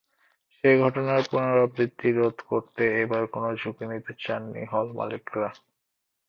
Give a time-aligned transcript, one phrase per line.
[0.55, 5.49] সেই ঘটনার পুনরাবৃত্তি রোধ করতেই এবার কোনো ঝুঁকি নিতে চাননি হল-মালিকরা।